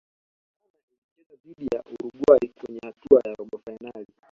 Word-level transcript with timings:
ghana 0.61 0.81
ilicheza 0.95 1.35
dhidi 1.43 1.65
ya 1.75 1.81
uruguay 1.85 2.49
kwenye 2.59 2.79
hatua 2.83 3.21
ya 3.25 3.35
robo 3.35 3.57
fainali 3.65 4.13